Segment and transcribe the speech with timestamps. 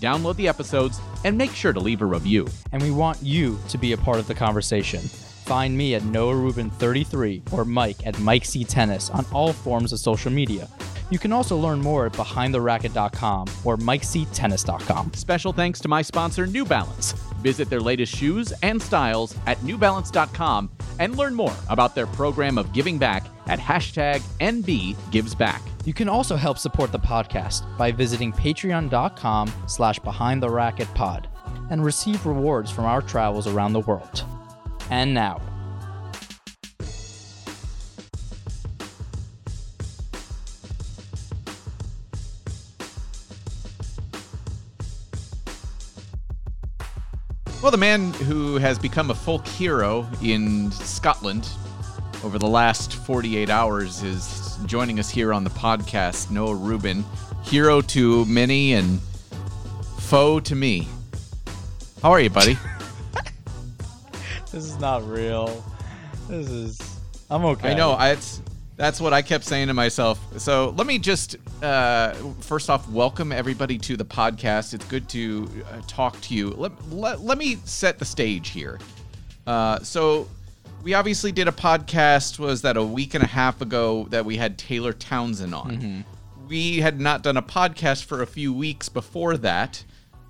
[0.00, 2.46] Download the episodes and make sure to leave a review.
[2.72, 5.00] And we want you to be a part of the conversation.
[5.00, 9.98] Find me at Noah Rubin33 or Mike at Mike C Tennis on all forms of
[9.98, 10.68] social media.
[11.10, 15.14] You can also learn more at BehindTheRacket.com or MikeCTennis.com.
[15.14, 17.12] Special thanks to my sponsor, New Balance.
[17.40, 22.72] Visit their latest shoes and styles at NewBalance.com and learn more about their program of
[22.72, 25.60] giving back at hashtag NBGivesBack.
[25.84, 31.28] You can also help support the podcast by visiting patreon.com slash behind the racket pod
[31.70, 34.24] and receive rewards from our travels around the world.
[34.90, 35.40] And now,
[47.60, 51.48] Well, the man who has become a folk hero in Scotland
[52.22, 57.04] over the last 48 hours is joining us here on the podcast, Noah Rubin.
[57.42, 59.00] Hero to many and
[59.98, 60.86] foe to me.
[62.00, 62.56] How are you, buddy?
[64.52, 65.64] this is not real.
[66.28, 67.00] This is.
[67.28, 67.72] I'm okay.
[67.72, 67.90] I know.
[67.90, 68.40] I, it's
[68.78, 70.24] that's what I kept saying to myself.
[70.38, 74.72] So let me just uh, first off welcome everybody to the podcast.
[74.72, 76.50] It's good to uh, talk to you.
[76.50, 78.78] Let, let, let me set the stage here.
[79.48, 80.28] Uh, so
[80.84, 82.38] we obviously did a podcast.
[82.38, 85.76] Was that a week and a half ago that we had Taylor Townsend on?
[85.76, 86.00] Mm-hmm.
[86.46, 89.84] We had not done a podcast for a few weeks before that.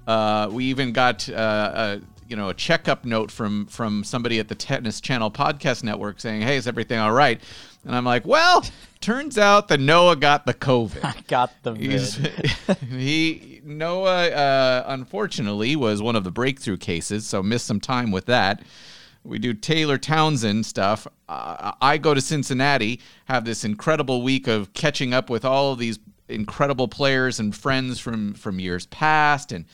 [0.07, 4.49] Uh, we even got uh, a you know a checkup note from from somebody at
[4.49, 7.41] the Tennis Channel Podcast Network saying, "Hey, is everything all right?"
[7.84, 8.65] And I'm like, "Well,
[9.00, 11.05] turns out that Noah got the COVID.
[11.05, 11.75] I got the
[12.91, 18.27] he Noah uh, unfortunately was one of the breakthrough cases, so missed some time with
[18.27, 18.62] that.
[19.25, 21.06] We do Taylor Townsend stuff.
[21.28, 25.78] Uh, I go to Cincinnati, have this incredible week of catching up with all of
[25.78, 29.65] these incredible players and friends from from years past, and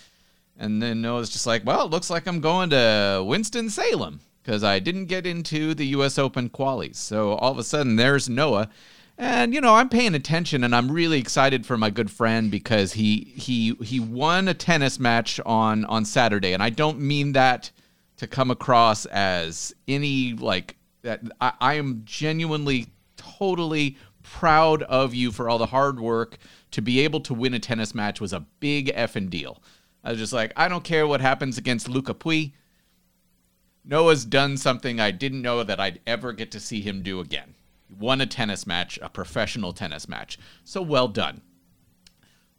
[0.58, 4.62] and then Noah's just like, well, it looks like I'm going to Winston Salem because
[4.62, 6.18] I didn't get into the U.S.
[6.18, 6.96] Open qualies.
[6.96, 8.68] So all of a sudden, there's Noah.
[9.16, 12.92] And you know, I'm paying attention, and I'm really excited for my good friend because
[12.92, 17.70] he he he won a tennis match on on Saturday, and I don't mean that
[18.16, 21.20] to come across as any like that.
[21.40, 26.38] I, I am genuinely, totally proud of you for all the hard work
[26.72, 29.62] to be able to win a tennis match was a big effing deal.
[30.04, 32.52] I was just like, I don't care what happens against Lucas Pouille.
[33.84, 37.54] Noah's done something I didn't know that I'd ever get to see him do again.
[37.88, 40.38] He won a tennis match, a professional tennis match.
[40.62, 41.40] So well done.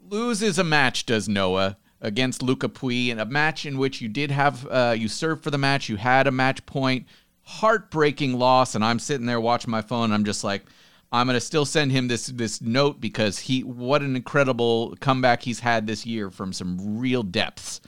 [0.07, 4.31] Loses a match, does Noah, against Lucas Pouille, in a match in which you did
[4.31, 7.08] have, uh, you served for the match, you had a match point.
[7.41, 10.11] Heartbreaking loss, and I'm sitting there watching my phone.
[10.11, 10.66] I'm just like,
[11.11, 15.59] I'm gonna still send him this this note because he what an incredible comeback he's
[15.59, 17.81] had this year from some real depths.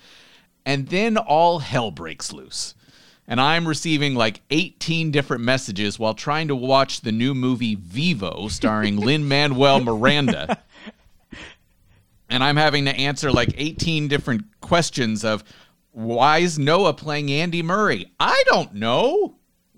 [0.66, 2.76] And then all hell breaks loose.
[3.28, 8.48] And I'm receiving like 18 different messages while trying to watch the new movie Vivo
[8.48, 10.62] starring Lin Manuel Miranda.
[12.30, 15.44] And I'm having to answer like 18 different questions of
[15.92, 18.12] why is Noah playing Andy Murray?
[18.20, 19.37] I don't know.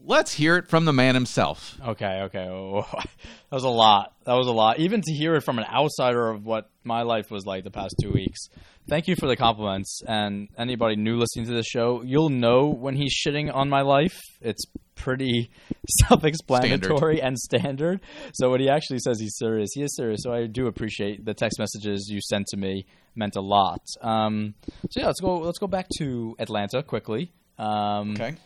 [0.09, 1.77] Let's hear it from the man himself.
[1.87, 2.47] Okay, okay.
[2.49, 4.15] Oh, that was a lot.
[4.25, 4.79] That was a lot.
[4.79, 7.93] Even to hear it from an outsider of what my life was like the past
[8.01, 8.49] two weeks.
[8.89, 10.01] thank you for the compliments.
[10.07, 14.19] And anybody new listening to the show, you'll know when he's shitting on my life.
[14.41, 14.65] It's
[14.95, 15.51] pretty
[16.07, 17.27] self-explanatory standard.
[17.27, 18.01] and standard.
[18.33, 20.21] So when he actually says he's serious, he is serious.
[20.23, 22.87] So I do appreciate the text messages you sent to me.
[23.13, 23.85] Meant a lot.
[24.01, 24.55] Um,
[24.89, 25.37] so yeah, let's go.
[25.37, 27.31] Let's go back to Atlanta quickly.
[27.59, 28.37] Um, okay.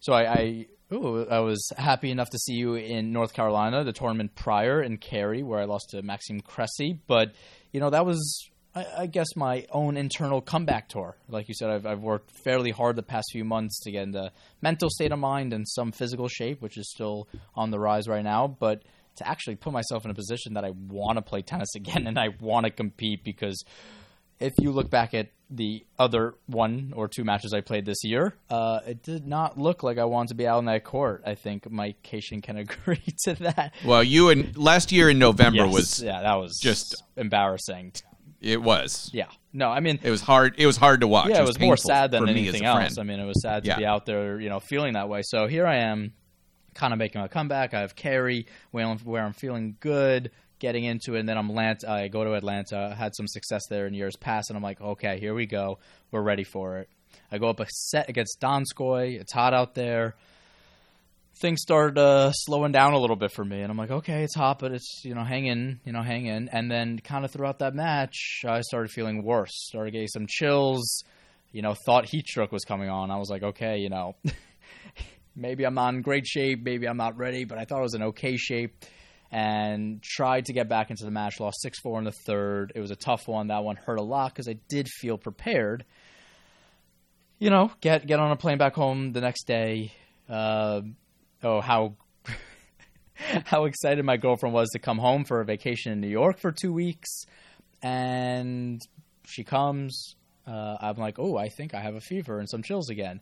[0.00, 3.92] So I, I Ooh, I was happy enough to see you in North Carolina, the
[3.92, 6.98] tournament prior in Cary, where I lost to Maxime Cressy.
[7.06, 7.32] But
[7.72, 11.16] you know that was, I, I, guess, my own internal comeback tour.
[11.28, 14.10] Like you said, I've, I've worked fairly hard the past few months to get in
[14.10, 18.06] the mental state of mind and some physical shape, which is still on the rise
[18.06, 18.46] right now.
[18.46, 18.82] But
[19.16, 22.18] to actually put myself in a position that I want to play tennis again and
[22.18, 23.64] I want to compete because
[24.40, 28.34] if you look back at the other one or two matches I played this year,
[28.50, 31.22] uh, it did not look like I wanted to be out on that court.
[31.26, 33.74] I think Mike Cation can agree to that.
[33.84, 37.92] Well, you and last year in November yes, was yeah, that was just embarrassing.
[38.40, 39.10] It was.
[39.12, 39.28] Yeah.
[39.52, 40.54] No, I mean it was hard.
[40.58, 41.28] It was hard to watch.
[41.28, 42.98] Yeah, it was, was more sad than anything else.
[42.98, 43.78] I mean, it was sad to yeah.
[43.78, 45.20] be out there, you know, feeling that way.
[45.22, 46.12] So here I am,
[46.74, 47.74] kind of making a comeback.
[47.74, 47.94] I have
[48.70, 50.30] where I'm, where I'm feeling good
[50.62, 51.20] getting into it.
[51.20, 54.48] And then I'm Atlanta, I go to Atlanta, had some success there in years past,
[54.48, 55.78] and I'm like, okay, here we go.
[56.10, 56.88] We're ready for it.
[57.30, 59.20] I go up a set against Donskoy.
[59.20, 60.14] It's hot out there.
[61.40, 64.36] Things start uh, slowing down a little bit for me, and I'm like, okay, it's
[64.36, 66.48] hot, but it's you know, hang in, you know, hang in.
[66.50, 69.50] And then kind of throughout that match, I started feeling worse.
[69.68, 71.02] Started getting some chills.
[71.50, 73.10] You know, thought heat stroke was coming on.
[73.10, 74.14] I was like, okay, you know,
[75.36, 77.94] maybe I'm not in great shape, maybe I'm not ready, but I thought it was
[77.94, 78.84] in okay shape
[79.32, 81.40] and tried to get back into the match.
[81.40, 82.72] Lost 6 4 in the third.
[82.74, 83.48] It was a tough one.
[83.48, 85.84] That one hurt a lot because I did feel prepared.
[87.38, 89.92] You know, get get on a plane back home the next day.
[90.28, 90.82] Uh,
[91.42, 91.94] oh, how
[93.46, 96.52] how excited my girlfriend was to come home for a vacation in New York for
[96.52, 97.24] two weeks,
[97.82, 98.80] and
[99.24, 100.14] she comes.
[100.46, 103.20] Uh, I'm like, oh, I think I have a fever and some chills again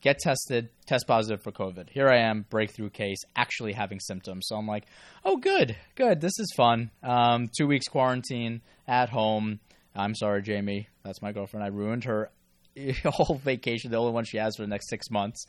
[0.00, 1.90] get tested, test positive for COVID.
[1.90, 4.46] Here I am, breakthrough case, actually having symptoms.
[4.48, 4.84] So I'm like,
[5.24, 6.20] oh, good, good.
[6.20, 6.90] This is fun.
[7.02, 9.60] Um, two weeks quarantine at home.
[9.94, 10.88] I'm sorry, Jamie.
[11.04, 11.64] That's my girlfriend.
[11.64, 12.30] I ruined her
[13.04, 15.46] whole vacation, the only one she has for the next six months.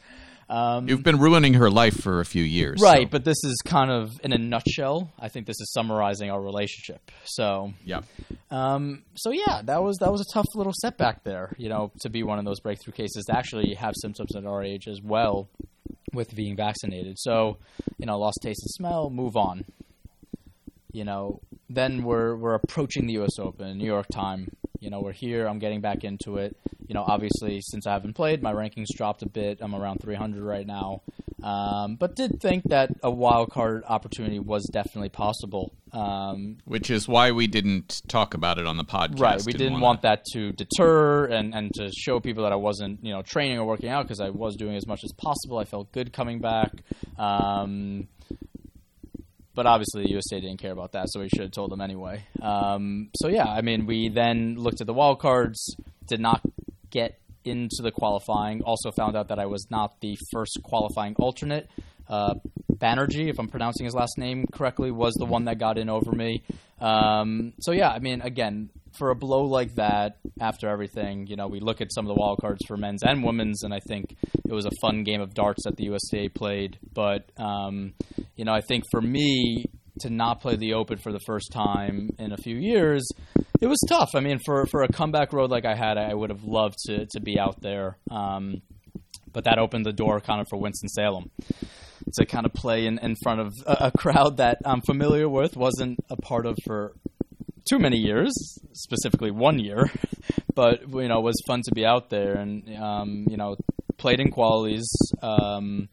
[0.49, 3.03] Um, You've been ruining her life for a few years, right?
[3.03, 3.09] So.
[3.09, 5.11] But this is kind of in a nutshell.
[5.19, 7.11] I think this is summarizing our relationship.
[7.25, 8.01] So yeah,
[8.49, 11.53] um, so yeah, that was that was a tough little setback there.
[11.57, 14.63] You know, to be one of those breakthrough cases to actually have symptoms at our
[14.63, 15.49] age as well
[16.13, 17.19] with being vaccinated.
[17.19, 17.57] So
[17.97, 19.09] you know, lost taste and smell.
[19.09, 19.65] Move on.
[20.93, 23.37] You know, then we're we're approaching the U.S.
[23.37, 24.49] Open, New York time.
[24.79, 25.47] You know, we're here.
[25.47, 26.55] I'm getting back into it
[26.87, 29.59] you know, obviously since I haven't played, my rankings dropped a bit.
[29.61, 31.01] I'm around 300 right now,
[31.43, 35.73] um, but did think that a wild card opportunity was definitely possible.
[35.91, 39.19] Um, Which is why we didn't talk about it on the podcast.
[39.19, 42.57] Right, we didn't, didn't want that to deter and, and to show people that I
[42.57, 45.57] wasn't you know training or working out because I was doing as much as possible.
[45.57, 46.71] I felt good coming back.
[47.17, 48.07] Um,
[49.57, 52.23] but obviously the USTA didn't care about that, so we should have told them anyway.
[52.43, 55.75] Um, so yeah, I mean, we then looked at the wild cards,
[56.05, 56.41] did not
[56.91, 58.61] get into the qualifying.
[58.61, 61.67] Also found out that I was not the first qualifying alternate.
[62.07, 62.35] Uh,
[62.71, 66.11] Banerjee, if I'm pronouncing his last name correctly, was the one that got in over
[66.11, 66.43] me.
[66.79, 71.47] Um, so yeah, I mean, again, for a blow like that, after everything, you know,
[71.47, 74.15] we look at some of the wild cards for men's and women's, and I think
[74.33, 76.77] it was a fun game of darts that the USTA played.
[76.93, 77.93] But um,
[78.35, 79.65] you know, I think for me
[80.01, 83.09] to not play the Open for the first time in a few years
[83.61, 84.11] it was tough.
[84.13, 87.05] I mean, for for a comeback road like I had, I would have loved to
[87.07, 87.97] to be out there.
[88.09, 88.61] Um,
[89.31, 91.29] but that opened the door kind of for Winston Salem
[92.13, 95.55] to kind of play in, in front of a, a crowd that I'm familiar with,
[95.55, 96.93] wasn't a part of for
[97.69, 98.31] too many years,
[98.73, 99.89] specifically one year,
[100.55, 103.55] but you know, it was fun to be out there and um, you know,
[103.97, 104.85] played in qualies.
[105.21, 105.89] Um,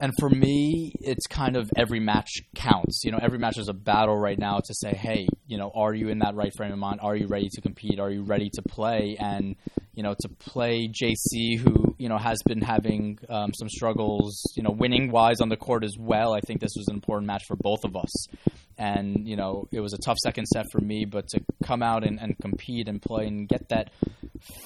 [0.00, 3.02] and for me, it's kind of every match counts.
[3.04, 5.94] You know, every match is a battle right now to say, hey, you know, are
[5.94, 7.00] you in that right frame of mind?
[7.00, 7.98] Are you ready to compete?
[8.00, 9.16] Are you ready to play?
[9.18, 9.56] And
[9.94, 14.62] you know, to play JC, who you know has been having um, some struggles, you
[14.62, 16.34] know, winning wise on the court as well.
[16.34, 18.26] I think this was an important match for both of us.
[18.76, 22.04] And you know, it was a tough second set for me, but to come out
[22.04, 23.90] and, and compete and play and get that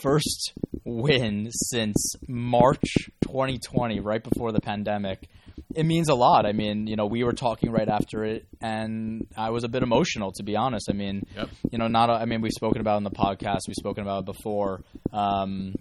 [0.01, 0.53] first
[0.85, 5.29] win since March 2020, right before the pandemic.
[5.75, 6.47] It means a lot.
[6.47, 9.83] I mean, you know, we were talking right after it, and I was a bit
[9.83, 10.89] emotional, to be honest.
[10.91, 11.51] I mean, yep.
[11.71, 12.09] you know, not.
[12.09, 14.83] A, I mean, we've spoken about in the podcast, we've spoken about it before.
[15.13, 15.75] Um,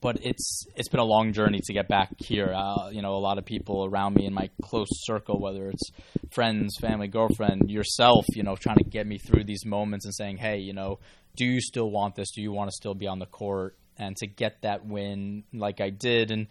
[0.00, 2.52] but it's it's been a long journey to get back here.
[2.54, 5.90] Uh, you know, a lot of people around me in my close circle, whether it's
[6.30, 10.36] friends, family, girlfriend, yourself, you know, trying to get me through these moments and saying,
[10.36, 10.98] hey, you know,
[11.36, 12.30] do you still want this?
[12.32, 13.76] Do you want to still be on the court?
[13.96, 16.46] And to get that win like I did, and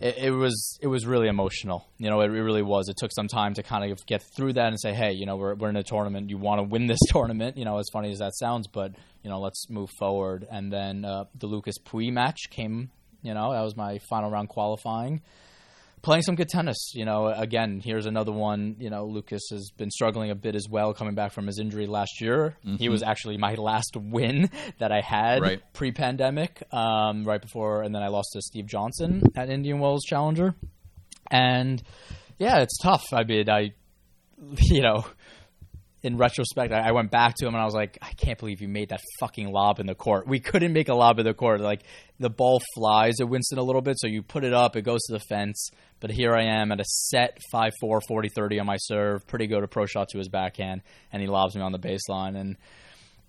[0.00, 1.86] it, it, was it was really emotional.
[1.98, 2.88] You know, it, really was.
[2.88, 5.36] It took some time to kind of get through that and say, hey, you know,
[5.36, 6.30] we're we're in a tournament.
[6.30, 7.56] You want to win this tournament.
[7.56, 10.46] You know, as funny as that sounds, but you know, let's move forward.
[10.50, 12.90] And then uh, the Lucas Pouille match came.
[13.22, 15.22] You know, that was my final round qualifying
[16.04, 16.92] playing some good tennis.
[16.94, 18.76] You know, again, here's another one.
[18.78, 21.86] You know, Lucas has been struggling a bit as well, coming back from his injury
[21.86, 22.56] last year.
[22.64, 22.76] Mm-hmm.
[22.76, 25.62] He was actually my last win that I had right.
[25.72, 30.54] pre-pandemic, um, right before, and then I lost to Steve Johnson at Indian Wells Challenger.
[31.30, 31.82] And
[32.38, 33.04] yeah, it's tough.
[33.12, 33.72] I mean, I,
[34.58, 35.06] you know,
[36.04, 38.60] in retrospect, I, I, went back to him and I was like, I can't believe
[38.60, 40.28] you made that fucking lob in the court.
[40.28, 41.62] We couldn't make a lob in the court.
[41.62, 41.80] Like
[42.20, 45.00] the ball flies at Winston a little bit, so you put it up, it goes
[45.04, 45.70] to the fence.
[46.00, 49.26] But here I am at a set 5 4, 40 30 on my serve.
[49.26, 52.36] Pretty good approach shot to his backhand, and he lobs me on the baseline.
[52.36, 52.58] And,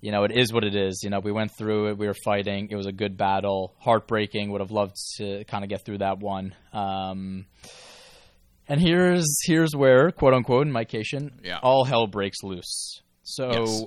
[0.02, 1.00] you know, it is what it is.
[1.02, 2.68] You know, we went through it, we were fighting.
[2.70, 4.52] It was a good battle, heartbreaking.
[4.52, 6.54] Would have loved to kind of get through that one.
[6.74, 7.46] Um,
[8.68, 11.60] and here's here's where, quote unquote, in Mike Cation, yeah.
[11.62, 13.02] all hell breaks loose.
[13.24, 13.84] So yes.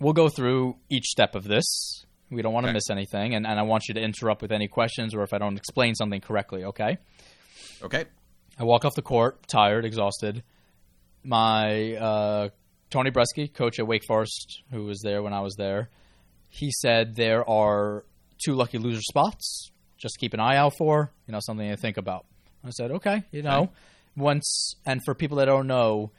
[0.00, 2.04] we'll go through each step of this.
[2.30, 2.74] We don't want to okay.
[2.74, 5.38] miss anything, and, and I want you to interrupt with any questions or if I
[5.38, 6.96] don't explain something correctly, okay?
[7.82, 8.06] Okay.
[8.58, 10.42] I walk off the court, tired, exhausted.
[11.22, 12.48] My uh,
[12.88, 15.90] Tony Bresky, coach at Wake Forest, who was there when I was there,
[16.48, 18.04] he said there are
[18.44, 19.70] two lucky loser spots.
[19.98, 22.26] Just keep an eye out for, you know, something to think about.
[22.64, 23.72] I said, okay, you know, okay.
[24.16, 26.10] once, and for people that don't know,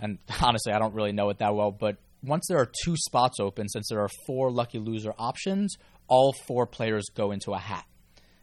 [0.00, 3.38] and honestly, I don't really know it that well, but once there are two spots
[3.38, 5.76] open, since there are four lucky loser options,
[6.08, 7.84] all four players go into a hat.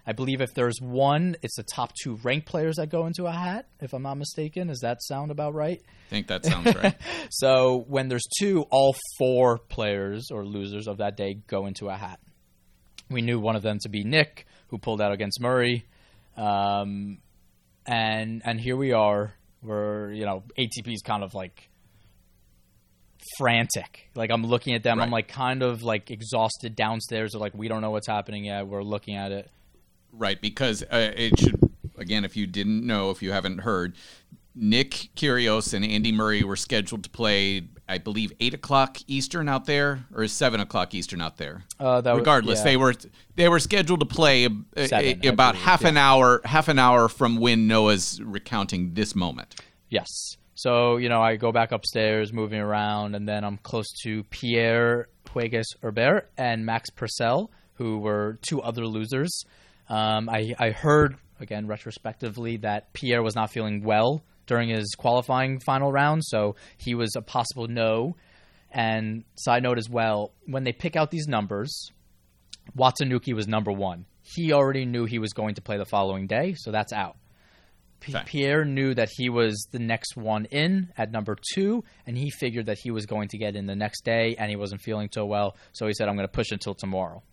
[0.08, 3.32] I believe if there's one, it's the top two ranked players that go into a
[3.32, 4.68] hat, if I'm not mistaken.
[4.68, 5.82] Does that sound about right?
[5.82, 6.96] I think that sounds right.
[7.32, 11.96] so when there's two, all four players or losers of that day go into a
[11.96, 12.20] hat.
[13.10, 15.86] We knew one of them to be Nick, who pulled out against Murray.
[16.38, 17.18] Um,
[17.86, 19.34] and and here we are.
[19.62, 21.70] We're you know ATP's kind of like
[23.38, 24.10] frantic.
[24.16, 25.06] Like I'm looking at them, right.
[25.06, 27.32] I'm like kind of like exhausted downstairs.
[27.32, 28.68] They're like, we don't know what's happening yet.
[28.68, 29.50] We're looking at it.
[30.12, 31.60] Right, because uh, it should
[31.98, 33.96] again, if you didn't know, if you haven't heard,
[34.56, 39.66] Nick Kyrgios and Andy Murray were scheduled to play, I believe, eight o'clock Eastern out
[39.66, 41.64] there, or seven o'clock Eastern out there.
[41.80, 42.64] Uh, Regardless, was, yeah.
[42.64, 42.94] they were
[43.36, 44.48] they were scheduled to play
[44.78, 45.90] seven, a, about believe, half yeah.
[45.90, 49.56] an hour half an hour from when Noah's recounting this moment.
[49.90, 50.08] Yes.
[50.56, 55.10] So you know, I go back upstairs, moving around, and then I'm close to Pierre
[55.36, 59.44] Hugues Herbert and Max Purcell, who were two other losers.
[59.90, 65.60] Um, I, I heard again retrospectively that Pierre was not feeling well during his qualifying
[65.60, 68.16] final round, so he was a possible no.
[68.72, 71.92] And side note as well, when they pick out these numbers,
[72.78, 74.06] Watanuki was number one.
[74.22, 77.16] He already knew he was going to play the following day, so that's out.
[78.00, 82.30] P- Pierre knew that he was the next one in at number two, and he
[82.30, 85.10] figured that he was going to get in the next day, and he wasn't feeling
[85.10, 87.24] too well, so he said, "I'm going to push until tomorrow."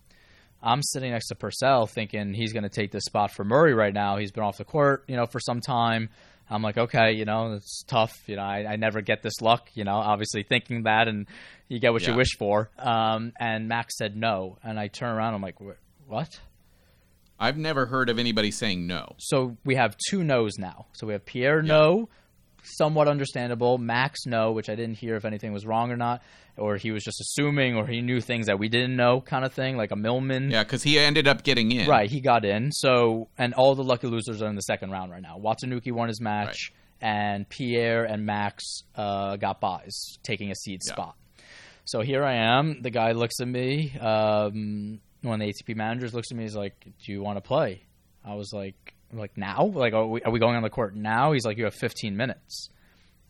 [0.63, 3.93] I'm sitting next to Purcell, thinking he's going to take this spot for Murray right
[3.93, 4.19] now.
[4.19, 6.09] He's been off the court, you know, for some time.
[6.53, 8.13] I'm like, okay, you know, it's tough.
[8.27, 9.71] You know, I, I never get this luck.
[9.75, 11.27] You know, obviously thinking that, and
[11.69, 12.11] you get what yeah.
[12.11, 12.71] you wish for.
[12.79, 15.35] Um, and Max said no, and I turn around.
[15.35, 15.57] I'm like,
[16.07, 16.41] what?
[17.41, 19.17] I've never heard of anybody saying no.
[19.19, 20.87] So we have two no's now.
[20.93, 21.69] So we have Pierre yeah.
[21.69, 22.09] no,
[22.63, 23.79] somewhat understandable.
[23.79, 26.23] Max no, which I didn't hear if anything was wrong or not,
[26.57, 29.53] or he was just assuming, or he knew things that we didn't know, kind of
[29.53, 30.51] thing, like a Millman.
[30.51, 31.89] Yeah, because he ended up getting in.
[31.89, 32.73] Right, he got in.
[32.73, 35.39] So, and all the lucky losers are in the second round right now.
[35.39, 37.11] Watanuki won his match, right.
[37.11, 38.65] and Pierre and Max
[38.95, 40.93] uh, got buys, taking a seed yeah.
[40.93, 41.17] spot.
[41.85, 42.81] So here I am.
[42.81, 43.93] The guy looks at me.
[43.99, 46.45] Um, one of the ATP managers looks at me.
[46.45, 47.83] He's like, "Do you want to play?"
[48.25, 49.71] I was like, "Like now?
[49.75, 52.17] Like, are we, are we going on the court now?" He's like, "You have 15
[52.17, 52.69] minutes."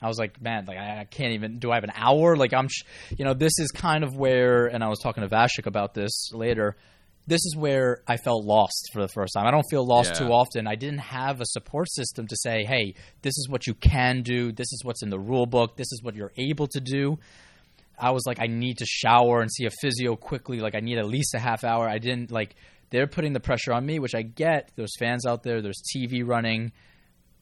[0.02, 1.58] I was like, man, like I, can't even.
[1.60, 2.34] Do I have an hour?
[2.36, 2.82] Like I'm, sh-
[3.16, 4.66] you know, this is kind of where.
[4.66, 6.76] And I was talking to Vasek about this later.
[7.24, 9.46] This is where I felt lost for the first time.
[9.46, 10.26] I don't feel lost yeah.
[10.26, 10.66] too often.
[10.66, 14.50] I didn't have a support system to say, hey, this is what you can do.
[14.50, 15.76] This is what's in the rule book.
[15.76, 17.20] This is what you're able to do.
[17.96, 20.58] I was like, I need to shower and see a physio quickly.
[20.58, 21.88] Like I need at least a half hour.
[21.88, 22.56] I didn't like.
[22.92, 24.70] They're putting the pressure on me, which I get.
[24.76, 25.60] There's fans out there.
[25.60, 26.72] There's TV running,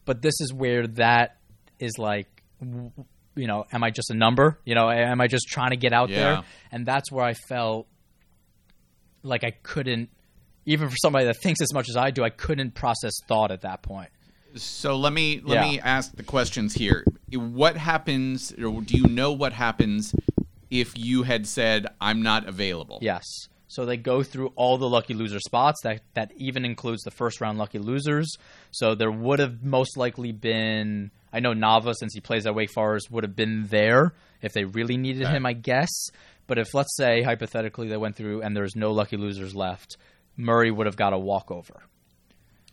[0.07, 1.37] but this is where that
[1.79, 2.43] is like
[3.35, 4.59] you know, am I just a number?
[4.65, 6.17] You know, am I just trying to get out yeah.
[6.17, 6.43] there?
[6.73, 7.87] And that's where I felt
[9.23, 10.11] like I couldn't,
[10.67, 13.63] even for somebody that thinks as much as I do, I couldn't process thought at
[13.63, 14.11] that point.
[14.57, 15.71] So let me let yeah.
[15.71, 17.05] me ask the questions here.
[17.33, 20.13] what happens, or do you know what happens
[20.71, 22.99] if you had said, I'm not available?
[23.01, 23.25] Yes.
[23.71, 25.81] So they go through all the lucky loser spots.
[25.85, 28.29] That that even includes the first round lucky losers.
[28.73, 31.13] So there would have most likely been.
[31.33, 34.13] I know Nava, since he plays at Wake Forest, would have been there
[34.43, 35.37] if they really needed Okay.
[35.37, 35.89] him, I guess.
[36.49, 39.97] But if let's say hypothetically they went through and there's no lucky losers left,
[40.37, 41.81] Murray would have got a walkover.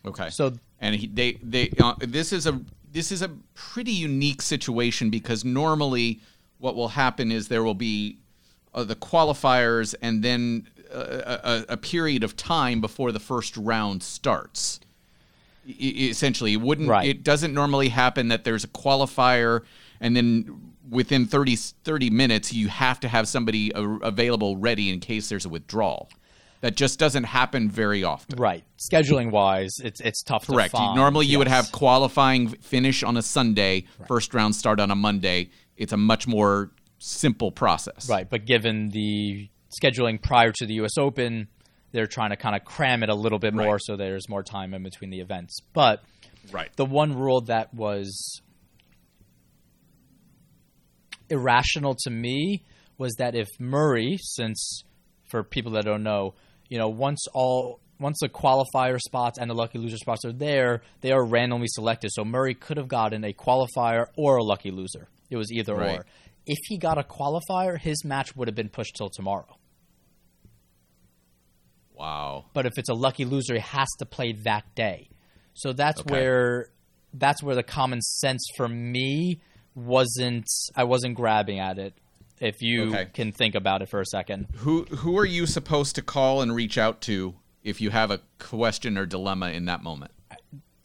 [0.04, 0.30] Okay.
[0.30, 5.10] So and he, they they uh, this is a this is a pretty unique situation
[5.10, 6.20] because normally
[6.58, 8.18] what will happen is there will be
[8.74, 14.80] uh, the qualifiers and then a, a period of time before the first round starts.
[15.66, 15.72] I-
[16.10, 17.08] essentially, it wouldn't Right.
[17.08, 19.62] it doesn't normally happen that there's a qualifier
[20.00, 25.28] and then within 30, 30 minutes you have to have somebody available ready in case
[25.28, 26.08] there's a withdrawal.
[26.60, 28.36] That just doesn't happen very often.
[28.36, 30.74] right, scheduling wise, it's it's tough Correct.
[30.74, 30.94] to.
[30.96, 35.50] Normally, you would have qualifying finish on a Sunday, first round start on a Monday.
[35.76, 38.08] It's a much more simple process.
[38.08, 40.96] Right, but given the scheduling prior to the U.S.
[40.98, 41.48] Open,
[41.92, 43.80] they're trying to kind of cram it a little bit more Right.
[43.82, 45.58] so there's more time in between the events.
[45.72, 46.02] But
[46.52, 46.74] Right.
[46.76, 48.40] the one rule that was
[51.30, 52.62] irrational to me
[52.96, 54.82] was that if Murray, since
[55.30, 56.34] for people that don't know,
[56.68, 60.82] you know, once all once the qualifier spots and the lucky loser spots are there,
[61.00, 62.10] they are randomly selected.
[62.12, 65.08] So Murray could have gotten a qualifier or a lucky loser.
[65.30, 65.98] It was either Right.
[65.98, 66.06] or.
[66.46, 69.57] If he got a qualifier, his match would have been pushed till tomorrow.
[71.98, 72.44] Wow.
[72.52, 75.08] But if it's a lucky loser, he has to play that day.
[75.54, 76.10] So that's Okay.
[76.12, 76.68] where
[77.14, 79.40] that's where the common sense for me
[79.74, 80.46] wasn't.
[80.76, 81.94] I wasn't grabbing at it.
[82.40, 83.06] If you Okay.
[83.12, 84.46] can think about it for a second.
[84.58, 88.20] Who who are you supposed to call and reach out to if you have a
[88.38, 90.12] question or dilemma in that moment?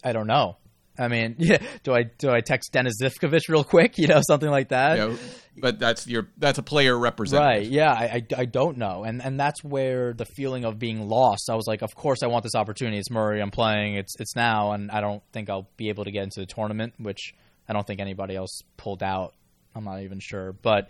[0.03, 0.58] I don't know.
[0.98, 3.98] I mean, yeah, do I do I text Dennis Zivkovic real quick?
[4.04, 4.98] You know, something like that.
[4.98, 5.18] Know,
[5.58, 7.64] but that's your that's a player representative.
[7.64, 7.72] Right.
[7.72, 7.92] Yeah.
[7.92, 11.50] I, I, I don't know, and and that's where the feeling of being lost.
[11.50, 12.98] I was like, of course I want this opportunity.
[12.98, 13.42] It's Murray.
[13.42, 13.96] I'm playing.
[13.96, 16.96] It's it's now, and I don't think I'll be able to get into the tournament,
[16.98, 17.34] which
[17.68, 19.34] I don't think anybody else pulled out.
[19.75, 20.90] I'm not even sure, but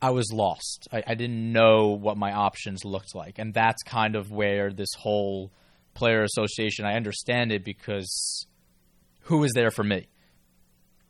[0.00, 0.88] I was lost.
[0.92, 4.90] I, I didn't know what my options looked like, and that's kind of where this
[4.98, 5.52] whole
[5.94, 6.84] player association.
[6.84, 8.46] I understand it because
[9.24, 10.06] who is there for me?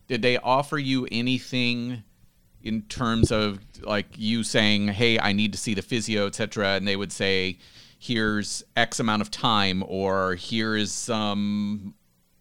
[0.09, 2.03] Did they offer you anything
[2.63, 6.87] in terms of like you saying, "Hey, I need to see the physio, etc." And
[6.89, 7.59] they would say,
[7.99, 11.95] "Here's X amount of time," or "Here is some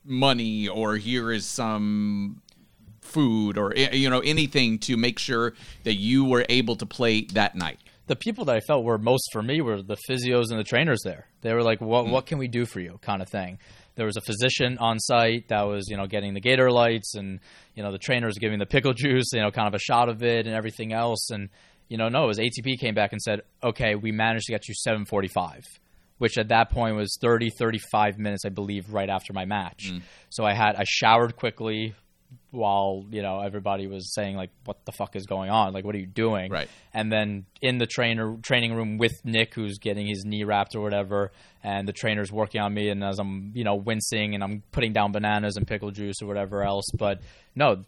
[0.04, 2.42] money," or "Here is some
[3.02, 7.22] food," or eh, you know anything to make sure that you were able to play
[7.34, 7.80] that night.
[8.06, 11.00] the people that I felt were most for me were the physios and the trainers
[11.06, 11.28] there.
[11.42, 13.60] They were like, "What what can we do for you?" kind of thing.
[13.96, 17.40] There was a physician on site that was, you know, getting the Gatorlytes and,
[17.76, 20.24] you know, the trainers giving the pickle juice, you know, kind of a shot of
[20.24, 21.50] it and everything else and
[21.94, 24.68] you know, no, it was ATP came back and said, "Okay, we managed to get
[24.68, 25.64] you 745."
[26.18, 29.92] Which at that point was 30 35 minutes I believe right after my match.
[29.92, 30.02] Mm.
[30.30, 31.94] So I had I showered quickly
[32.54, 35.74] while, you know, everybody was saying like what the fuck is going on?
[35.74, 36.52] Like what are you doing?
[36.52, 36.70] Right.
[36.94, 40.82] and then in the trainer training room with Nick, who's getting his knee wrapped or
[40.82, 41.32] whatever,
[41.64, 44.94] and the trainer's working on me, and as I'm you know wincing and I'm putting
[44.94, 46.86] down bananas and pickle juice or whatever else.
[46.98, 47.22] But
[47.56, 47.84] no,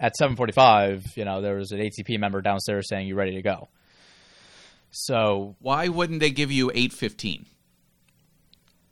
[0.00, 3.68] at 7:45, you know there was an ATP member downstairs saying you ready to go.
[4.90, 7.46] So Why wouldn't they give you eight fifteen?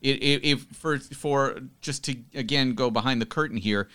[0.02, 3.88] If, if for for just to again go behind the curtain here,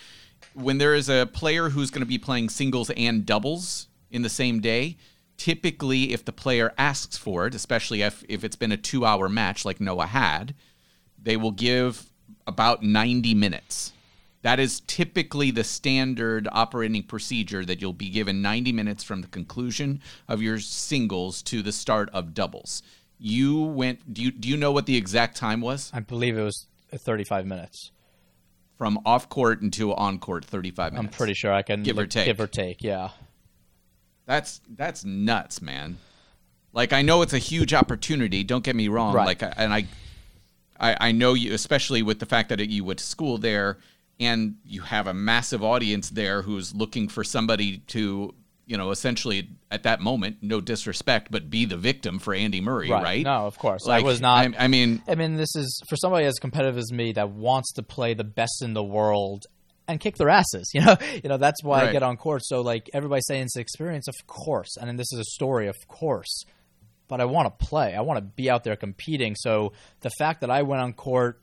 [0.54, 4.30] when there is a player who's going to be playing singles and doubles in the
[4.30, 4.98] same day,
[5.38, 9.30] typically if the player asks for it, especially if if it's been a two hour
[9.30, 10.56] match like Noah had,
[11.22, 12.10] they will give
[12.48, 13.92] about ninety minutes.
[14.46, 19.28] That is typically the standard operating procedure that you'll be given 90 minutes from the
[19.28, 22.84] conclusion of your singles to the start of doubles.
[23.18, 25.90] You went do you do you know what the exact time was?
[25.96, 27.92] I believe it was 35 minutes.
[28.78, 31.14] From off court into on court 35 minutes.
[31.14, 32.26] I'm pretty sure I can Give or take.
[32.26, 33.10] Give or take, yeah.
[34.26, 35.98] That's that's nuts, man.
[36.74, 38.44] Like I know it's a huge opportunity.
[38.44, 39.14] Don't get me wrong.
[39.14, 39.26] Right.
[39.26, 39.86] Like and I,
[40.80, 43.78] I, I know you, especially with the fact that you went to school there,
[44.20, 48.34] and you have a massive audience there who's looking for somebody to,
[48.66, 52.90] you know, essentially at that moment, no disrespect, but be the victim for Andy Murray,
[52.90, 53.24] right?
[53.24, 53.86] No, of course.
[53.86, 54.56] Like I was not.
[54.56, 57.74] I, I mean, I mean, this is for somebody as competitive as me that wants
[57.74, 59.44] to play the best in the world
[59.88, 60.72] and kick their asses.
[60.76, 62.42] You know, you know that's why I get on court.
[62.46, 65.68] So like everybody's saying it's an experience, of course, and then this is a story,
[65.68, 66.44] of course.
[67.08, 67.94] But I want to play.
[67.94, 69.36] I want to be out there competing.
[69.36, 71.40] So the fact that I went on court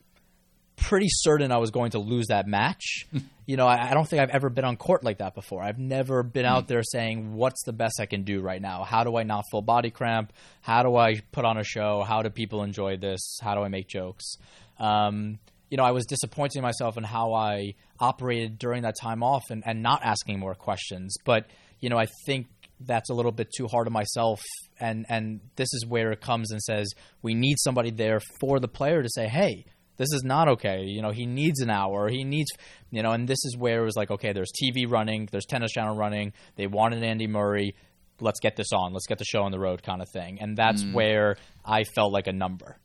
[0.75, 3.05] pretty certain I was going to lose that match.
[3.45, 5.61] you know, I, I, don't think I've ever been on court like that before.
[5.61, 8.83] I've never been out there saying, "What's the best I can do right now?
[8.83, 10.33] How do I not full body cramp?
[10.61, 12.03] How do I put on a show?
[12.03, 13.39] How do people enjoy this?
[13.41, 14.37] How do I make jokes?"
[14.79, 19.43] Um, you know, I was disappointing myself in how I operated during that time off
[19.49, 21.15] and, and not asking more questions.
[21.25, 21.47] But
[21.79, 22.47] you know, I think
[22.79, 24.41] that's a little bit too hard on myself
[24.79, 26.89] and and this is where it comes and says
[27.21, 29.65] we need somebody there for the player to say hey
[29.97, 30.83] this is not okay.
[30.83, 32.09] You know, he needs an hour.
[32.09, 32.49] He needs,
[32.91, 35.71] you know, and this is where it was like, okay, there's TV running, there's tennis
[35.71, 36.33] channel running.
[36.55, 37.75] They wanted Andy Murray.
[38.19, 38.93] Let's get this on.
[38.93, 40.39] Let's get the show on the road, kind of thing.
[40.39, 40.93] And that's mm.
[40.93, 42.77] where I felt like a number.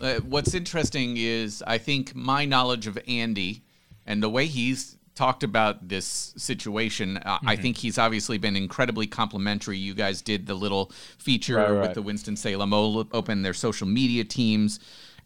[0.00, 3.62] Uh, what's interesting is I think my knowledge of Andy
[4.06, 7.16] and the way he's talked about this situation.
[7.16, 7.48] Uh, mm-hmm.
[7.48, 9.76] I think he's obviously been incredibly complimentary.
[9.76, 11.80] You guys did the little feature right, right.
[11.80, 14.78] with the Winston Salem Open, their social media teams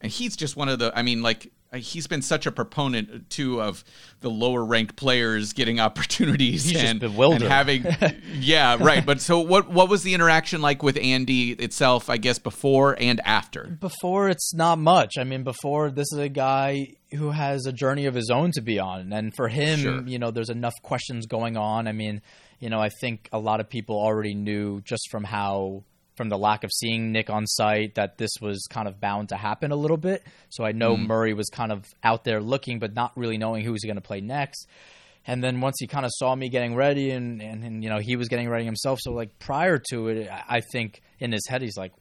[0.03, 0.93] and he's just one of the.
[0.95, 3.83] I mean, like uh, he's been such a proponent too of
[4.21, 7.87] the lower ranked players getting opportunities he's and, and having
[8.35, 9.07] yeah right.
[9.07, 13.21] But so what what was the interaction like with Andy itself I guess before and
[13.25, 13.79] after?
[13.81, 15.15] Before it's not much.
[15.19, 18.61] I mean before this is a guy who has a journey of his own to
[18.61, 19.13] be on.
[19.13, 20.03] And for him sure.
[20.03, 21.87] you know there's enough questions going on.
[21.89, 22.21] I mean
[22.59, 26.39] you know I think a lot of people already knew just from how from the
[26.39, 29.77] lack of seeing Nick on site that this was kind of bound to happen a
[29.77, 30.23] little bit.
[30.51, 31.07] So I know mm.
[31.07, 34.03] Murray was kind of out there looking, but not really knowing who was going to
[34.03, 34.67] play next.
[35.27, 37.99] And then once he kind of saw me getting ready and, and, and, you know,
[37.99, 38.99] he was getting ready himself.
[39.01, 41.93] So like prior to it, I think in his head, he's like,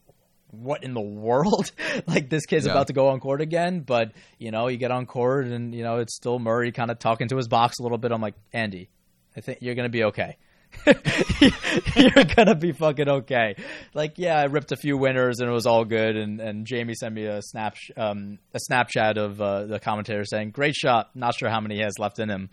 [0.49, 1.71] what in the world?
[2.07, 2.71] like this kid's yeah.
[2.71, 3.81] about to go on court again.
[3.81, 6.99] But, you know, you get on court and, you know, it's still Murray kind of
[6.99, 8.11] talking to his box a little bit.
[8.11, 8.89] I'm like, Andy,
[9.37, 10.37] I think you're going to be okay.
[11.95, 13.55] you're gonna be fucking okay.
[13.93, 16.15] Like, yeah, I ripped a few winners and it was all good.
[16.15, 20.51] And, and Jamie sent me a snap um, a Snapchat of uh, the commentator saying,
[20.51, 21.15] "Great shot.
[21.15, 22.49] Not sure how many he has left in him."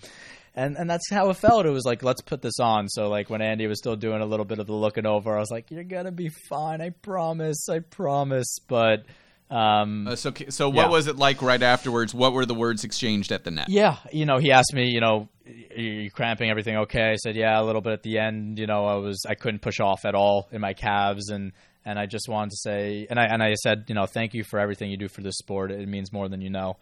[0.54, 1.66] And and that's how it felt.
[1.66, 2.88] It was like, let's put this on.
[2.88, 5.40] So like when Andy was still doing a little bit of the looking over, I
[5.40, 6.80] was like, "You're gonna be fine.
[6.80, 7.68] I promise.
[7.68, 9.04] I promise." But
[9.50, 10.88] um, uh, so, so what yeah.
[10.88, 12.14] was it like right afterwards?
[12.14, 13.68] What were the words exchanged at the net?
[13.68, 15.28] Yeah, you know, he asked me, you know,
[15.76, 17.10] are you cramping everything okay?
[17.10, 18.58] I said, yeah, a little bit at the end.
[18.58, 21.52] You know, I was I couldn't push off at all in my calves, and
[21.84, 24.44] and I just wanted to say, and I and I said, you know, thank you
[24.44, 25.70] for everything you do for this sport.
[25.70, 26.76] It means more than you know.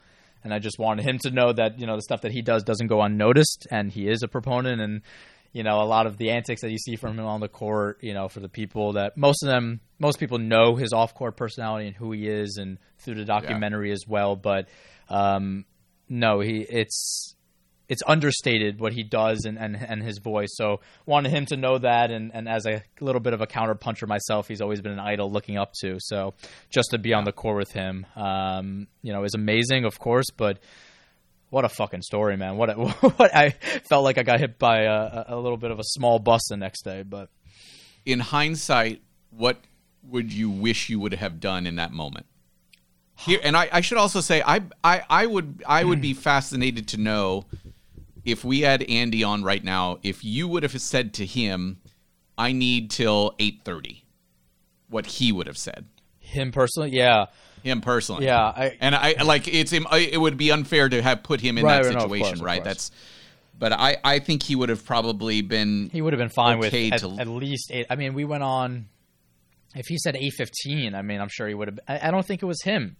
[0.44, 2.62] And I just wanted him to know that you know the stuff that he does
[2.62, 5.02] doesn't go unnoticed, and he is a proponent and
[5.56, 7.96] you know, a lot of the antics that you see from him on the court,
[8.02, 11.34] you know, for the people that most of them, most people know his off court
[11.34, 13.94] personality and who he is, and through the documentary yeah.
[13.94, 14.36] as well.
[14.36, 14.68] But
[15.08, 15.64] um,
[16.10, 17.34] no, he it's
[17.88, 20.48] it's understated what he does and, and, and his voice.
[20.52, 23.74] So wanted him to know that, and, and as a little bit of a counter
[23.74, 25.96] puncher myself, he's always been an idol looking up to.
[26.00, 26.34] So
[26.70, 30.26] just to be on the court with him, um, you know, is amazing, of course,
[30.36, 30.58] but
[31.50, 32.56] what a fucking story, man.
[32.56, 33.50] What a, what I
[33.88, 36.56] felt like I got hit by a, a little bit of a small bus the
[36.56, 37.30] next day, but
[38.04, 39.58] in hindsight, what
[40.08, 42.26] would you wish you would have done in that moment?
[43.18, 46.88] Here, and I, I should also say, I, I, I would, I would be fascinated
[46.88, 47.46] to know
[48.26, 51.78] if we had Andy on right now, if you would have said to him,
[52.36, 54.04] "I need till eight thirty,
[54.88, 55.86] what he would have said.
[56.18, 57.26] Him personally, yeah
[57.66, 58.26] him personally.
[58.26, 61.64] Yeah, I, and I like it's it would be unfair to have put him in
[61.64, 62.64] right, that situation, no, course, right?
[62.64, 62.90] That's
[63.58, 66.90] but I I think he would have probably been he would have been fine okay
[66.90, 67.86] with at, at, least eight.
[67.90, 68.88] I mean, we went on.
[69.74, 71.80] If he said eight fifteen, I mean, I'm sure he would have.
[71.86, 72.96] I, I don't think it was him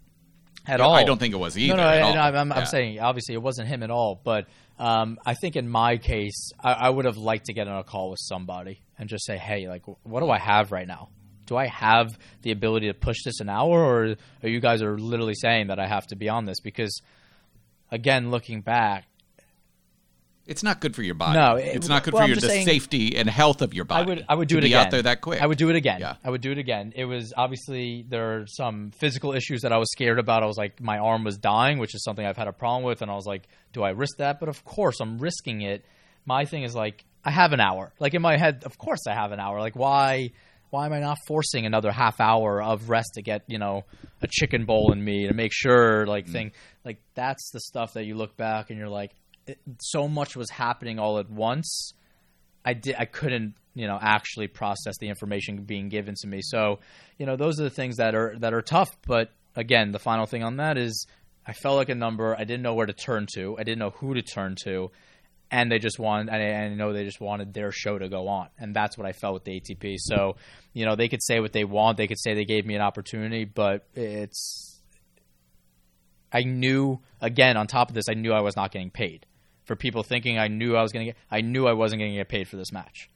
[0.67, 0.95] at yeah, all.
[0.95, 1.77] I don't think it was either.
[1.77, 2.65] No, no, I, am yeah.
[2.65, 4.47] saying obviously it wasn't him at all, but
[4.79, 7.85] um, I think in my case, I, I, would have liked to get on a
[7.85, 11.09] call with somebody and just say, "Hey, like, what do I have right now?
[11.47, 14.99] do I have the ability to push this an hour, or are you guys are
[14.99, 16.61] literally saying that I have to be on this?
[16.61, 17.01] Because
[17.91, 19.07] again, looking back,
[20.47, 21.39] it's not good for your body.
[21.39, 23.85] No, it, it's not good well, for your the saying, safety and health of your
[23.85, 24.03] body.
[24.03, 24.87] I would, I would do it again.
[24.87, 25.43] Out there that quick.
[25.43, 26.01] I would do it again.
[26.01, 26.15] Yeah.
[26.25, 26.93] I would do it again.
[26.95, 30.43] It was obviously there are some physical issues that I was scared about.
[30.43, 33.03] I was like, my arm was dying, which is something I've had a problem with,
[33.03, 34.39] and I was like, do I risk that?
[34.39, 35.85] But of course, I'm risking it.
[36.25, 37.93] My thing is like, I have an hour.
[37.99, 39.61] Like in my head, of course I have an hour.
[39.61, 40.31] Like why?
[40.71, 43.85] why am I not forcing another half hour of rest to get you know
[44.21, 46.33] a chicken bowl in me to make sure like mm.
[46.33, 46.53] thing
[46.85, 49.13] like that's the stuff that you look back and you're like
[49.81, 51.93] so much was happening all at once.
[52.65, 56.41] I did I couldn't you know actually process the information being given to me.
[56.43, 56.81] So
[57.19, 58.97] you know those are the things that are that are tough.
[59.07, 61.07] But again, the final thing on that is
[61.47, 62.35] I felt like a number.
[62.35, 63.57] I didn't know where to turn to.
[63.59, 64.91] I didn't know who to turn to
[65.49, 68.49] and they just wanted and I know they just wanted their show to go on
[68.59, 70.35] and that's what I felt with the ATP so
[70.73, 72.81] you know they could say what they want they could say they gave me an
[72.81, 74.77] opportunity but it's
[76.33, 79.27] I knew again on top of this, I knew I was not getting paid.
[79.67, 82.13] For people thinking I knew I was going to get, I knew I wasn't going
[82.13, 83.11] to get paid for this match.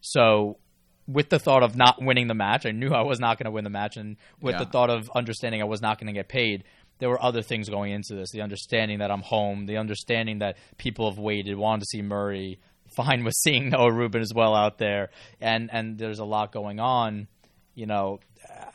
[0.00, 0.58] So,
[1.06, 3.50] with the thought of not winning the match, I knew I was not going to
[3.50, 4.64] win the match, and with Yeah.
[4.64, 6.64] the thought of understanding I was not going to get paid,
[6.98, 8.30] there were other things going into this.
[8.32, 12.60] The understanding that I'm home, the understanding that people have waited, wanted to see Murray,
[12.96, 16.80] fine with seeing Noah Rubin as well out there, and and there's a lot going
[16.80, 17.28] on.
[17.74, 18.20] You know,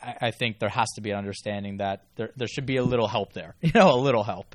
[0.02, 2.84] I, I think there has to be an understanding that there there should be a
[2.84, 3.54] little help there.
[3.62, 4.54] You know, a little help.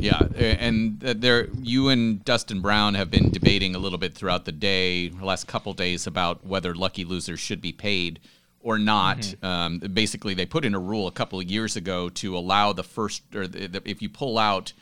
[0.00, 4.52] Yeah, and there, you and Dustin Brown have been debating a little bit throughout the
[4.52, 8.20] day, the last couple days, about whether lucky losers should be paid
[8.62, 9.34] or not.
[9.42, 12.82] Um, basically, they put in a rule a couple of years ago to allow the
[12.82, 14.72] first, or the, the, if you pull out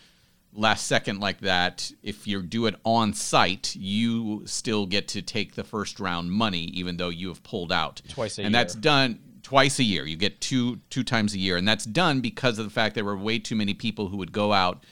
[0.55, 5.55] last second like that, if you do it on site, you still get to take
[5.55, 8.03] the first round money, even though you have pulled out.
[8.09, 10.05] Twice a and that's done twice a year.
[10.05, 13.03] You get two two times a year, and that's done because of the fact there
[13.03, 14.85] were way too many people who would go out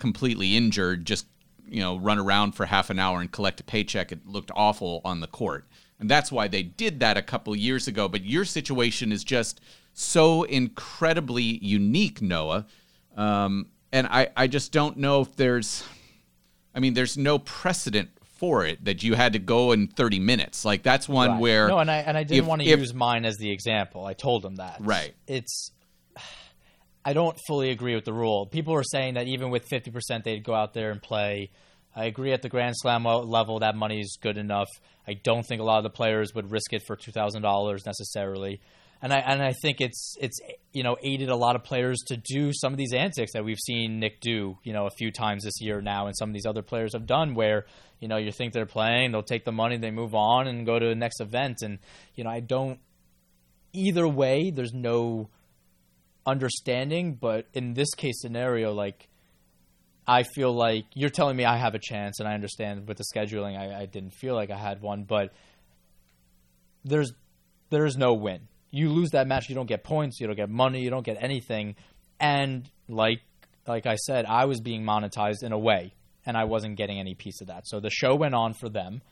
[0.00, 1.26] completely injured, just
[1.68, 4.10] you know, run around for half an hour and collect a paycheck.
[4.10, 5.64] It looked awful on the court,
[6.00, 8.08] and that's why they did that a couple years ago.
[8.08, 9.60] But your situation is just
[9.94, 12.66] so incredibly unique, Noah,
[13.16, 15.84] um, and I I just don't know if there's.
[16.74, 20.64] I mean, there's no precedent for it that you had to go in 30 minutes.
[20.64, 21.40] Like that's one Right.
[21.40, 23.52] where no, and I and I didn't if- want to if- use mine as the
[23.52, 24.04] example.
[24.04, 24.78] I told him that.
[24.80, 25.14] Right.
[25.28, 25.70] It's.
[27.04, 28.46] I don't fully agree with the rule.
[28.46, 31.50] People are saying that even with fifty percent, they'd go out there and play.
[31.96, 34.68] I agree at the Grand Slam level that money is good enough.
[35.08, 37.84] I don't think a lot of the players would risk it for two thousand dollars
[37.86, 38.60] necessarily,
[39.02, 40.38] and I and I think it's it's
[40.72, 43.58] you know aided a lot of players to do some of these antics that we've
[43.58, 46.46] seen Nick do you know a few times this year now, and some of these
[46.46, 47.66] other players have done where
[47.98, 50.78] you know you think they're playing, they'll take the money, they move on and go
[50.78, 51.78] to the next event, and
[52.14, 52.78] you know I don't.
[53.72, 55.30] Either way, there's no
[56.26, 59.08] understanding, but in this case scenario, like
[60.06, 63.04] I feel like you're telling me I have a chance, and I understand with the
[63.14, 65.32] scheduling, I, I didn't feel like I had one, but
[66.84, 67.12] there's
[67.70, 68.48] there is no win.
[68.70, 71.16] You lose that match, you don't get points, you don't get money, you don't get
[71.20, 71.74] anything,
[72.20, 73.20] and like
[73.66, 75.92] like I said, I was being monetized in a way,
[76.26, 77.66] and I wasn't getting any piece of that.
[77.66, 79.02] So the show went on for them.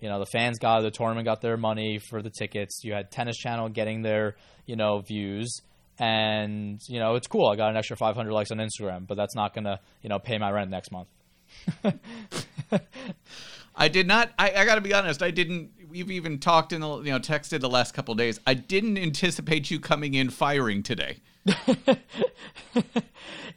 [0.00, 2.80] You know, the fans got the tournament got their money for the tickets.
[2.84, 5.60] You had Tennis Channel getting their you know views,
[5.98, 7.48] and you know it's cool.
[7.48, 10.38] I got an extra 500 likes on Instagram, but that's not gonna you know pay
[10.38, 11.08] my rent next month.
[13.76, 14.30] I did not.
[14.38, 15.22] I, I got to be honest.
[15.22, 15.70] I didn't.
[15.88, 18.40] We've even talked in the you know texted the last couple days.
[18.46, 21.18] I didn't anticipate you coming in firing today.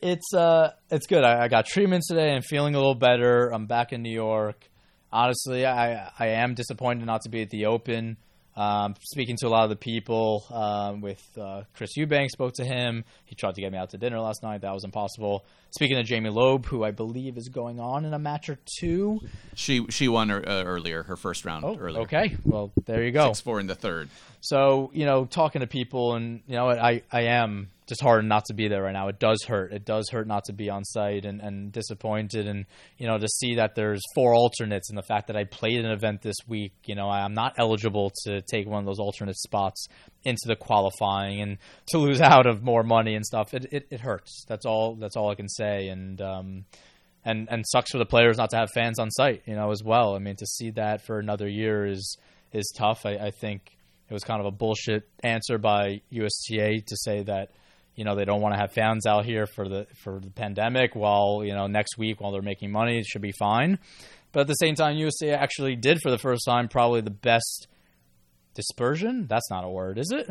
[0.02, 1.24] it's uh it's good.
[1.24, 3.50] I, I got treatments today I'm feeling a little better.
[3.50, 4.70] I'm back in New York.
[5.12, 8.18] Honestly, I I am disappointed not to be at the Open.
[8.60, 12.66] Um, speaking to a lot of the people um, with uh, Chris Eubank, spoke to
[12.66, 13.06] him.
[13.24, 14.62] He tried to get me out to dinner last night.
[14.62, 15.46] That was impossible.
[15.72, 19.22] Speaking to Jamie Loeb, who I believe is going on in a match or two.
[19.56, 22.02] She she won her, uh, earlier her first round Oh, earlier.
[22.02, 22.36] okay.
[22.44, 23.28] Well, there you go.
[23.28, 24.10] Six four in the third.
[24.42, 28.54] So you know, talking to people, and you know, I I am disheartened not to
[28.54, 29.08] be there right now.
[29.10, 29.74] It does hurt.
[29.74, 32.66] It does hurt not to be on site and and disappointed, and
[32.98, 35.92] you know, to see that there's four alternates, and the fact that I played an
[35.92, 36.74] event this week.
[36.86, 39.88] You know, I'm not eligible to take one of those alternate spots
[40.24, 43.54] into the qualifying, and to lose out of more money and stuff.
[43.54, 44.46] It it, it hurts.
[44.48, 44.96] That's all.
[44.96, 45.90] That's all I can say.
[45.90, 46.66] And um,
[47.26, 49.84] and and sucks for the players not to have fans on site, you know, as
[49.84, 50.16] well.
[50.16, 52.18] I mean, to see that for another year is
[52.54, 53.06] is tough.
[53.06, 53.76] I, I think
[54.10, 57.52] it was kind of a bullshit answer by USTA to say that
[58.00, 60.96] you know they don't want to have fans out here for the for the pandemic.
[60.96, 63.78] While you know next week while they're making money, it should be fine.
[64.32, 67.68] But at the same time, USTA actually did for the first time probably the best
[68.54, 69.28] dispersion.
[69.28, 70.30] That's not a word, is it?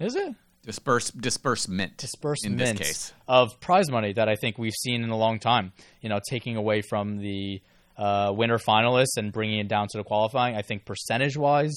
[0.00, 0.34] Is it?
[0.66, 1.96] Disperse disbursement.
[1.96, 3.12] disbursement in this case.
[3.28, 5.72] of prize money that I think we've seen in a long time.
[6.00, 7.62] You know, taking away from the
[7.96, 10.56] uh, winner finalists and bringing it down to the qualifying.
[10.56, 11.74] I think percentage wise,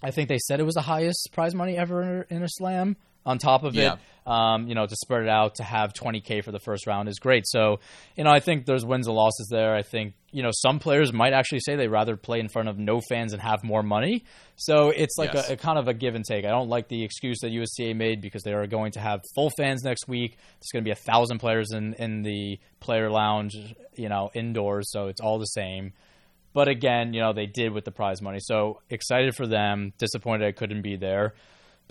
[0.00, 2.96] I think they said it was the highest prize money ever in a slam.
[3.24, 3.94] On top of Yeah.
[3.94, 3.98] it,
[4.30, 7.18] um, you know, to spread it out to have 20k for the first round is
[7.18, 7.44] great.
[7.46, 7.78] So,
[8.16, 9.74] you know, I think there's wins and losses there.
[9.74, 12.78] I think you know some players might actually say they rather play in front of
[12.78, 14.24] no fans and have more money.
[14.56, 15.50] So it's like Yes.
[15.50, 16.44] a, a kind of a give and take.
[16.44, 19.50] I don't like the excuse that USTA made because they are going to have full
[19.56, 20.32] fans next week.
[20.36, 23.54] There's going to be a thousand players in in the player lounge,
[23.94, 24.90] you know, indoors.
[24.90, 25.92] So it's all the same.
[26.54, 28.38] But again, you know, they did with the prize money.
[28.40, 29.92] So excited for them.
[29.98, 31.34] Disappointed I couldn't be there.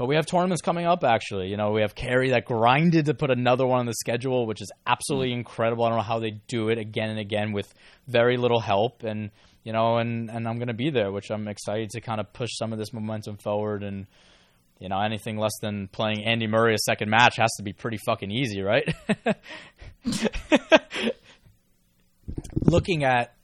[0.01, 1.49] But we have tournaments coming up, actually.
[1.49, 4.59] You know, we have Cary that grinded to put another one on the schedule, which
[4.59, 5.35] is absolutely mm.
[5.35, 5.85] incredible.
[5.85, 7.71] I don't know how they do it again and again with
[8.07, 9.03] very little help.
[9.03, 9.29] And,
[9.63, 12.33] you know, and, and I'm going to be there, which I'm excited to kind of
[12.33, 13.83] push some of this momentum forward.
[13.83, 14.07] And,
[14.79, 17.99] you know, anything less than playing Andy Murray a second match has to be pretty
[18.03, 18.91] fucking easy, right?
[22.65, 23.35] Looking at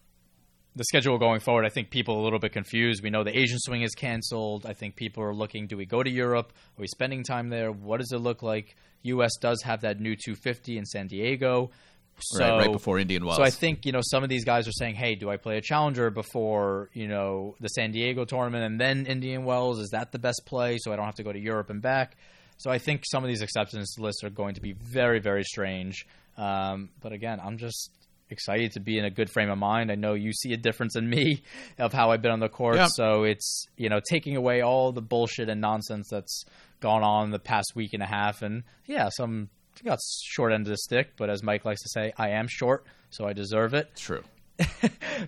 [0.77, 3.01] the schedule going forward, I think people are a little bit confused.
[3.03, 4.65] We know the Asian swing is canceled.
[4.65, 6.53] I think people are looking do we go to Europe?
[6.77, 7.71] Are we spending time there?
[7.71, 8.75] What does it look like?
[9.01, 11.71] US does have that new 250 in San Diego.
[12.19, 13.37] So, right, right before Indian Wells.
[13.37, 15.57] So I think you know some of these guys are saying, "Hey, do I play
[15.57, 19.79] a challenger before you know the San Diego tournament and then Indian Wells?
[19.79, 20.77] Is that the best play?
[20.79, 22.17] So I don't have to go to Europe and back."
[22.57, 26.07] So I think some of these acceptance lists are going to be very, very strange.
[26.37, 27.91] Um, but again, I'm just
[28.29, 29.91] excited to be in a good frame of mind.
[29.91, 31.43] I know you see a difference in me
[31.77, 32.75] of how I've been on the court.
[32.75, 32.87] Yeah.
[32.87, 36.45] So it's you know taking away all the bullshit and nonsense that's
[36.79, 39.49] gone on the past week and a half, and yeah, some
[39.83, 41.13] got short end of the stick.
[41.17, 43.95] But as Mike likes to say, I am short, so I deserve it.
[43.95, 44.23] True.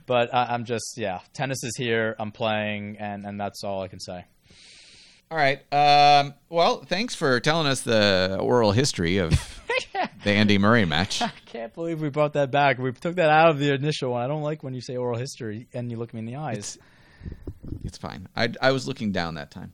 [0.06, 2.16] But I I'm just yeah, tennis is here.
[2.20, 4.26] I'm playing, and and that's all I can say.
[5.32, 5.62] All right.
[5.72, 9.32] Um, well, thanks for telling us the oral history of
[10.24, 11.22] the Andy Murray match.
[11.22, 12.78] I can't believe we brought that back.
[12.78, 14.24] We took that out of the initial one.
[14.24, 16.78] I don't like when you say oral history and you look me in the eyes.
[17.84, 18.28] It's fine.
[18.36, 19.74] I, I was looking down that time.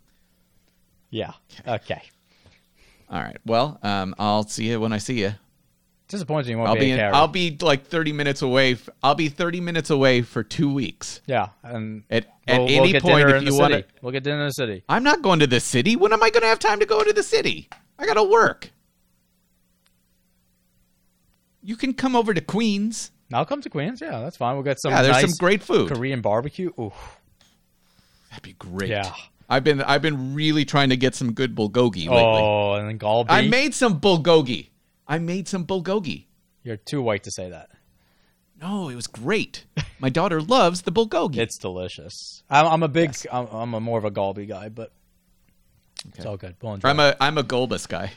[1.09, 1.33] yeah.
[1.67, 2.01] Okay.
[3.09, 3.37] All right.
[3.45, 5.33] Well, um, I'll see you when I see you.
[6.07, 6.51] Disappointing.
[6.51, 6.99] You won't I'll be, be in.
[6.99, 8.73] I'll be like 30 minutes away.
[8.73, 11.21] F- I'll be 30 minutes away for two weeks.
[11.25, 14.41] yeah, and At, at we'll, any we'll point, if you want to, we'll get dinner
[14.41, 14.83] in the city.
[14.87, 15.95] I'm not going to the city.
[15.95, 17.69] When am I going to have time to go to the city?
[17.97, 18.69] I got to work.
[21.65, 23.11] You can come over to Queens.
[23.33, 23.99] I'll come to Queens.
[23.99, 24.55] Yeah, that's fine.
[24.55, 24.91] We'll get some.
[24.91, 25.89] Yeah, there's nice some great food.
[25.89, 26.71] Korean barbecue.
[26.79, 26.93] Ooh,
[28.29, 28.91] That'd be great.
[28.91, 29.11] Yeah.
[29.49, 32.11] I've been I've been really trying to get some good bulgogi lately.
[32.11, 33.27] oh, and then galbi.
[33.29, 34.69] I made some bulgogi.
[35.07, 36.25] I made some bulgogi.
[36.63, 37.69] You're too white to say that.
[38.61, 39.65] No, it was great.
[39.99, 41.37] My daughter loves the bulgogi.
[41.37, 42.43] It's delicious.
[42.49, 43.15] I'm, I'm a big.
[43.31, 44.91] I'm, I'm a more of a galbi guy, but
[46.15, 46.55] it's all good.
[46.61, 48.11] We'll I'm a I'm a Golbus guy.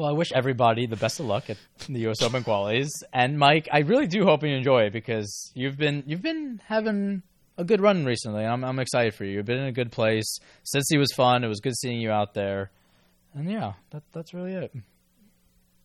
[0.00, 2.22] Well, I wish everybody the best of luck at the U.S.
[2.22, 6.22] Open qualies, and Mike, I really do hope you enjoy it because you've been you've
[6.22, 7.22] been having
[7.58, 8.42] a good run recently.
[8.42, 9.32] I'm I'm excited for you.
[9.32, 10.38] You've been in a good place.
[10.62, 12.70] Since he was fun, it was good seeing you out there,
[13.34, 14.74] and yeah, that that's really it.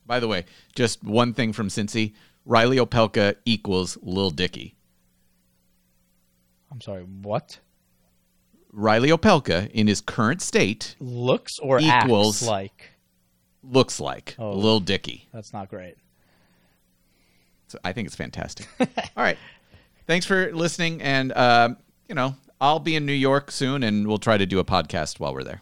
[0.08, 2.14] By the way, just one thing from Cincy:
[2.46, 4.78] Reilly Opelka equals Lil Dicky.
[6.72, 7.02] I'm sorry.
[7.02, 7.60] What
[8.72, 12.44] Reilly Opelka, in his current state, looks or Equals.
[12.44, 12.95] acts like?
[13.72, 14.52] Looks like Oh.
[14.54, 15.28] Lil Dicky.
[15.34, 15.96] That's not great.
[17.68, 18.68] So I think it's fantastic.
[18.80, 18.88] All
[19.24, 19.38] right,
[20.08, 24.18] thanks for listening, and um, you know I'll be in New York soon, and we'll
[24.20, 25.62] try to do a podcast while we're there.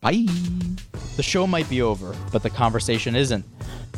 [0.00, 0.24] Bye.
[1.16, 3.44] The show might be over, but the conversation isn't.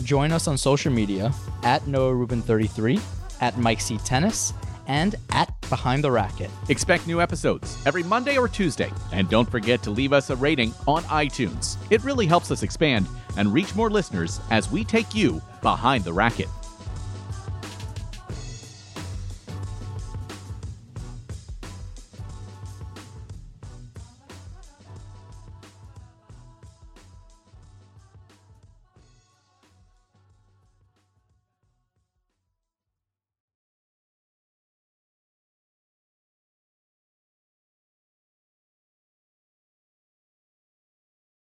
[0.03, 1.33] Join us on social media
[1.65, 3.01] at Noah Rubin 33,
[3.41, 4.53] at Mike C Tennis,
[4.87, 6.51] and at Behind the Racket.
[6.69, 8.93] Expect new episodes every Monday or Tuesday.
[9.13, 11.77] And don't forget to leave us a rating on iTunes.
[11.91, 16.13] It really helps us expand and reach more listeners as we take you behind the
[16.13, 16.49] racket.